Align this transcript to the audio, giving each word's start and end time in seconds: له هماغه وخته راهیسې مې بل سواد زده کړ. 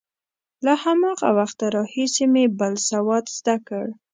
له 0.65 0.73
هماغه 0.83 1.29
وخته 1.37 1.65
راهیسې 1.75 2.25
مې 2.33 2.45
بل 2.59 2.73
سواد 2.89 3.25
زده 3.37 3.55
کړ. 3.67 3.85